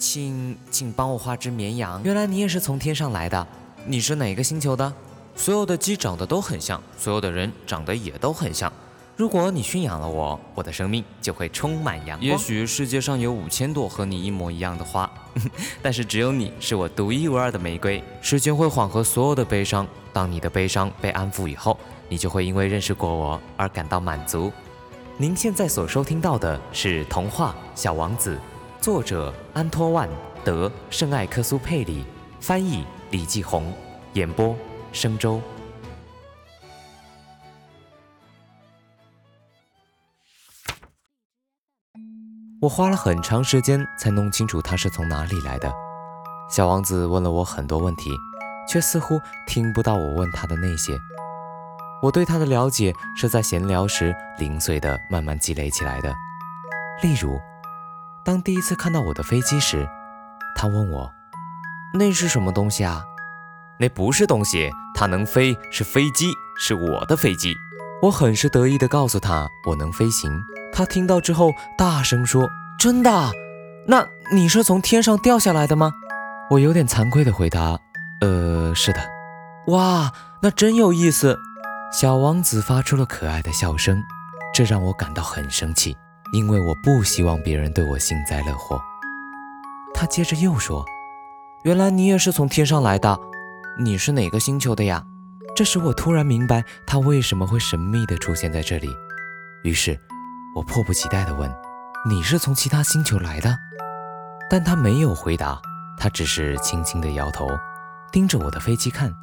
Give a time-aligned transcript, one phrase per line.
[0.00, 2.02] 请请帮我画只绵羊。
[2.02, 3.46] 原来你也是从天上来的，
[3.84, 4.90] 你是哪个星球的？
[5.36, 8.72] 所有的鸡长得都很像，所有的人长得也都很像。
[9.14, 12.22] 如果你驯养了我，我的生命就会充满阳光。
[12.22, 15.08] 也许世界上有五千朵和你一模一样的花，
[15.82, 18.02] 但是只有你是我独一无二的玫瑰。
[18.22, 21.78] 时间会缓和所有的悲伤，当你的悲伤被安抚以后，
[22.08, 24.50] 你就会因为认识过我而感到满足。
[25.18, 28.36] 您现在所收听到的是童话《小王子》，
[28.80, 30.08] 作者安托万·
[30.42, 32.02] 德·圣艾克苏佩里，
[32.40, 33.70] 翻译李继红，
[34.14, 34.56] 演播
[34.90, 35.38] 生周。
[42.62, 45.70] 我花了很长时间才弄清楚他是从哪里来的。
[46.50, 48.10] 小王子问了我很多问题，
[48.66, 50.98] 却似乎听不到我问他的那些。
[52.02, 56.14] 我对他的了解是在闲聊时零碎的慢慢积累起来的。
[57.02, 57.38] 例如，
[58.24, 59.88] 当第一次看到我的飞机时，
[60.54, 61.10] 他问我
[61.94, 63.02] ：“那是什么东西啊
[63.80, 67.54] ？”“那不是东西，它能飞，是飞机，是我的飞机。”
[68.02, 70.30] 我很是得意地告诉他：“我能飞行。”
[70.72, 73.30] 他听到之后，大声说：“真的？
[73.86, 75.92] 那你是从天上掉下来的吗？”
[76.50, 77.78] 我有点惭愧地回答
[78.20, 79.00] ：“呃，是的。”
[79.68, 80.12] 哇，
[80.42, 81.38] 那真有意思！
[81.92, 84.02] 小王子发出了可爱的笑声，
[84.54, 85.96] 这让我感到很生气，
[86.32, 88.80] 因为我不希望别人对我幸灾乐祸。
[89.94, 90.84] 他接着又说
[91.64, 93.18] ：“原来你也是从天上来的，
[93.78, 95.04] 你是哪个星球的呀？”
[95.56, 98.88] 这时我突然明白他为什么会神秘地出现在这里，
[99.64, 99.98] 于是。
[100.52, 101.48] 我迫不及待地问
[102.08, 103.56] ：“你是从其他星球来的？”
[104.50, 105.62] 但他没有回答，
[105.96, 107.46] 他只是轻轻地摇头，
[108.10, 109.14] 盯着我的飞机看。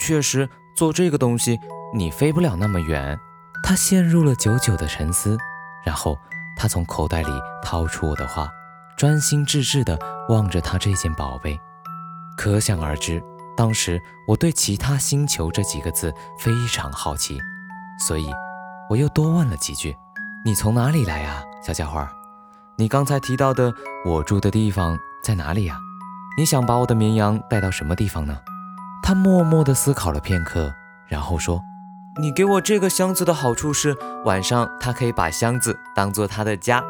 [0.00, 1.56] 确实，做这个东西
[1.94, 3.16] 你飞不了那么远。
[3.62, 5.38] 他陷入了久久的沉思，
[5.84, 6.18] 然后
[6.56, 7.30] 他从口袋里
[7.62, 8.48] 掏出我的画，
[8.96, 11.58] 专心致志地望着他这件宝贝。
[12.36, 13.22] 可想而知，
[13.56, 17.38] 当时我对“其他星球”这几个字非常好奇，
[18.06, 18.30] 所以。
[18.88, 19.96] 我又多问了几句
[20.44, 22.04] ：“你从哪里来呀，小家伙？
[22.76, 23.72] 你刚才提到的
[24.04, 25.78] 我住的地方在哪里呀？
[26.36, 28.36] 你想把我的绵羊带到什么地方呢？”
[29.00, 30.74] 他默默地思考了片刻，
[31.06, 31.62] 然后说
[32.20, 36.84] ：“你给我这个箱子的好处是，晚上他可以把箱子当做他的家。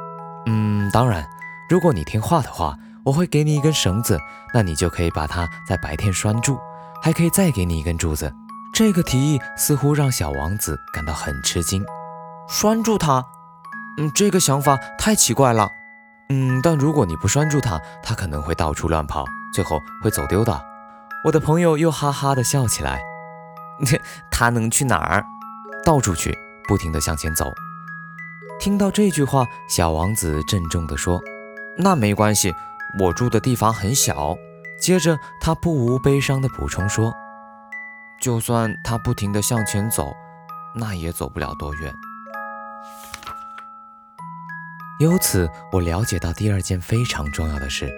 [0.46, 1.24] 嗯，当然，
[1.68, 4.18] 如果你听话的话，我会给你一根绳子，
[4.52, 6.58] 那你就可以把它在白天拴住，
[7.00, 8.32] 还可以再给你一根柱子。”
[8.74, 11.84] 这个提议似乎让小王子感到很吃惊。
[12.48, 13.24] 拴住它？
[13.98, 15.68] 嗯，这个想法太奇怪了。
[16.28, 20.60] 嗯，但如果你不拴住它，它可能会到处乱跑，最后会走丢的。
[21.24, 23.00] 我的朋友又哈哈地笑起来。
[24.30, 25.24] 他能去哪儿？
[25.84, 26.36] 到处去，
[26.68, 27.52] 不停地向前走。
[28.58, 31.20] 听到这句话，小王子郑重地说
[31.78, 32.54] ：“那没关系，
[32.98, 34.36] 我住的地方很小。”
[34.78, 37.14] 接着，他不无悲伤地补充说。
[38.20, 40.14] 就算他不停地向前走，
[40.74, 41.94] 那也走不了多远。
[45.00, 47.90] 由此，我了解到第二件非常重要的事：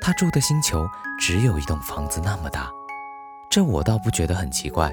[0.00, 0.88] 他住的星球
[1.20, 2.70] 只有一栋房子那么大。
[3.52, 4.90] 这我倒不觉得很奇怪。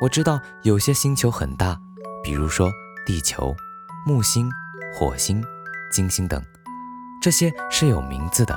[0.00, 1.76] 我知道有些星球很大，
[2.22, 2.70] 比如说
[3.04, 3.52] 地球、
[4.06, 4.48] 木星、
[4.94, 5.42] 火星、
[5.90, 6.40] 金星等，
[7.20, 8.56] 这些是有名字的。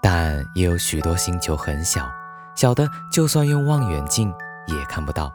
[0.00, 2.10] 但也有许多星球很小，
[2.54, 4.32] 小的就算用望远镜。
[4.68, 5.30] 也看不到。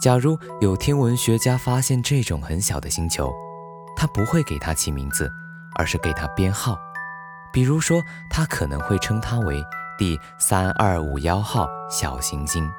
[0.00, 3.30] 假如有天文学家发现这种很小的星球，
[3.94, 5.30] 他不会给它起名字，
[5.76, 6.76] 而是给它编号。
[7.52, 9.62] 比如说，他可能会称它为
[9.98, 12.70] 第三二五幺号小行星。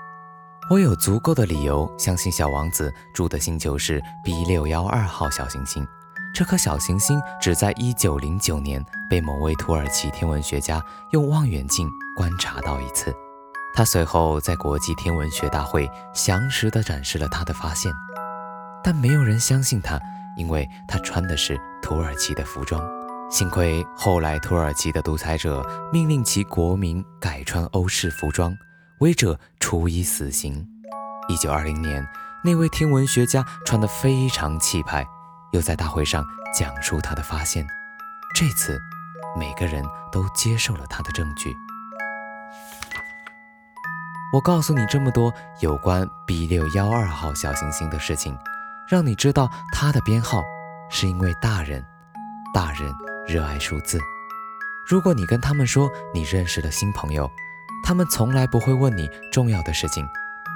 [0.69, 5.87] 我有足够的理由相信小王子住的星球是 B 六幺二号小行星。
[6.33, 13.15] 这颗小行星只在一九零九年被某位土耳其天文学家用望远镜观察到一次。
[13.73, 17.91] 他随后在国际天文学大会详实地展示了他的发现，
[18.83, 19.99] 但没有人相信他，
[20.35, 22.79] 因为他穿的是土耳其的服装。
[23.29, 28.57] 幸亏后来土耳其的独裁者命令其国民改穿欧式服装，
[28.99, 30.65] 违者处以死刑。
[31.27, 32.07] 一九二零年，
[32.41, 35.05] 那位天文学家穿得非常气派，
[35.51, 36.25] 又在大会上
[36.57, 37.67] 讲述他的发现。
[38.33, 38.79] 这次，
[39.37, 41.53] 每个人都接受了他的证据。
[44.33, 48.37] 我告诉你这么多有关 B 六幺二号小行星的事情，
[48.87, 50.41] 让你知道它的编号，
[50.89, 51.85] 是因为大人，
[52.53, 52.89] 大人
[53.27, 53.99] 热爱数字。
[54.89, 57.29] 如果你跟他们说你认识了新朋友，
[57.83, 60.07] 他们从来不会问你重要的事情，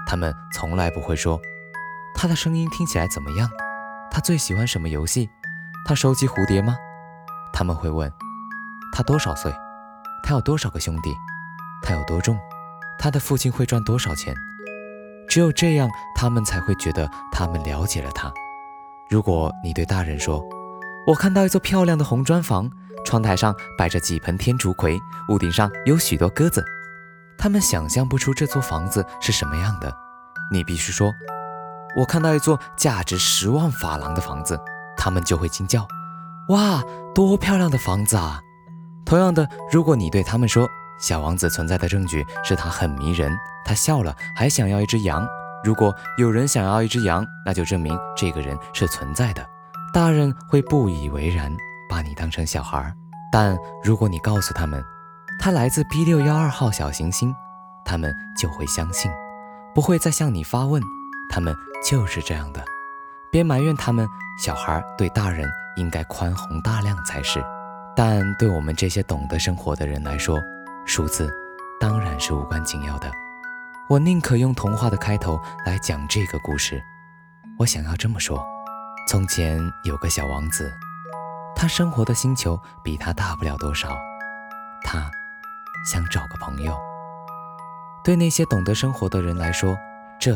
[0.08, 1.40] 他们从来不会说
[2.16, 3.50] 他的声音听起来怎么样，
[4.10, 5.30] 他最喜欢什么游戏，
[5.86, 6.78] 他收集蝴蝶吗？
[7.52, 8.10] 他们会问
[8.94, 9.54] 他多少岁，
[10.24, 11.14] 他有多少个兄弟，
[11.84, 12.40] 他有多重，
[12.98, 14.34] 他的父亲会赚多少钱。
[15.28, 18.32] 只有这样，他们才会觉得他们了解了他。
[19.10, 20.42] 如果你对大人说
[21.08, 22.70] ：“我看到一座漂亮的红砖房，
[23.06, 25.00] 窗台上摆着几盆天竺葵，
[25.30, 26.64] 屋顶上有许多鸽子。”
[27.38, 29.92] 他们想象不出这座房子是什么样的。
[30.52, 31.12] 你必须说
[31.98, 34.60] ：“我看到一座价值十万法郎的房子。”
[34.96, 35.88] 他们就会惊叫
[36.50, 36.84] ：“哇，
[37.16, 38.40] 多漂亮的房子啊！”
[39.04, 40.70] 同样的，如果你对他们说
[41.02, 45.28] ：“小王子存在的证据是他很迷人，他笑了还想要一只羊。”
[45.64, 49.44] 如果有人想要一只羊，那就证明这个人是存在的。
[49.94, 51.56] 大人会不以为然，
[51.90, 52.94] 把你当成小孩。
[53.32, 54.84] 但如果你告诉他们，
[55.40, 57.36] 他来自 B 六幺二号小行星，
[57.84, 59.12] 他们就会相信，
[59.76, 60.82] 不会再向你发问。
[61.30, 61.56] 他们
[61.86, 62.64] 就是这样的。
[63.32, 64.08] 别埋怨他们，
[64.42, 67.44] 小孩对大人应该宽宏大量才是。
[67.96, 70.42] 但对我们这些懂得生活的人来说，
[70.86, 71.30] 数字
[71.80, 73.12] 当然是无关紧要的。
[73.90, 76.82] 我宁可用童话的开头来讲这个故事。
[77.58, 78.42] 我想要这么说：
[79.08, 80.72] 从前有个小王子，
[81.56, 83.98] 他生活的星球比他大不了多少。
[84.84, 85.10] 他
[85.86, 86.78] 想找个朋友。
[88.04, 89.78] 对那些懂得生活的人来说，
[90.20, 90.36] 这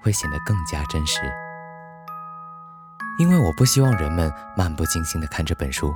[0.00, 1.20] 会显得更加真实。
[3.18, 5.94] 因为我不希望人们漫不经心地看这本书，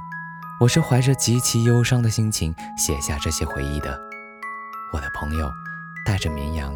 [0.61, 3.99] 我是怀着极其忧伤的心情写下这些回忆的。
[4.93, 5.51] 我的朋友。
[6.03, 6.75] 带着绵羊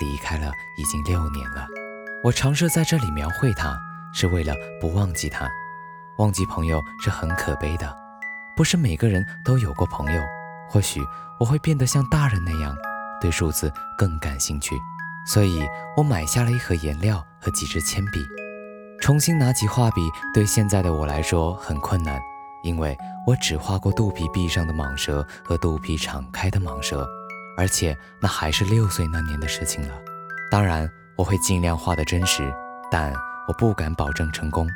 [0.00, 1.68] 离开了，已经六年了。
[2.24, 3.78] 我尝试在这里描绘他，
[4.12, 5.48] 是为了不忘记他。
[6.18, 7.96] 忘记朋友是很可悲的。
[8.56, 10.22] 不是每个人都有过朋友。
[10.68, 11.00] 或许
[11.38, 12.76] 我会变得像大人那样，
[13.20, 14.74] 对数字更感兴趣。
[15.26, 15.66] 所以
[15.96, 18.26] 我买下了一盒颜料和几支铅笔。
[19.00, 20.00] 重新拿起画笔，
[20.32, 22.20] 对现在的我来说很困难，
[22.62, 27.06] 因为我只画过肚皮闭上的蟒蛇和肚皮敞开的蟒蛇。
[27.58, 29.94] 而且那还是六岁那年的事情了。
[30.50, 32.50] 当然，我会尽量画得真实，
[32.90, 33.12] 但
[33.48, 34.68] 我不敢保证成功。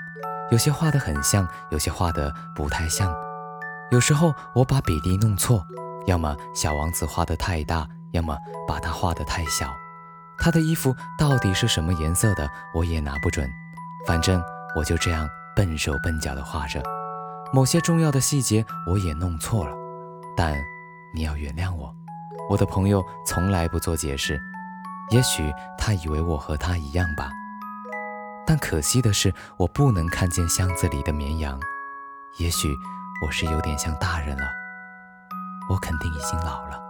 [0.50, 3.14] 有些画得很像，有些画得不太像。
[3.90, 5.64] 有时候我把比例弄错，
[6.06, 8.36] 要么小王子画得太大，要么
[8.66, 9.72] 把他画得太小。
[10.38, 13.48] 他的衣服到底是什么颜色的，我也拿不准。
[14.06, 14.42] 反正
[14.76, 16.82] 我就这样笨手笨脚地画着。
[17.52, 19.74] 某些重要的细节我也弄错了，
[20.36, 20.56] 但
[21.14, 21.92] 你要原谅我。
[22.48, 24.40] 我的朋友从来不做解释，
[25.10, 27.30] 也许他以为我和他一样吧。
[28.46, 31.58] 但可惜的是，我不能看见箱子里的绵羊。
[32.38, 32.72] 也许
[33.26, 34.44] 我是有点像大人了，
[35.68, 36.80] 我肯定已经老了。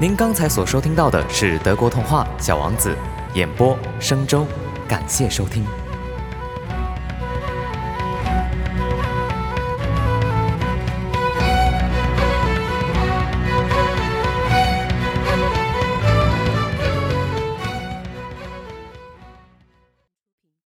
[0.00, 2.94] 您刚才所收听到的是德国童话《小王子》，
[3.34, 4.46] 演播：生周，
[4.88, 5.64] 感谢收听。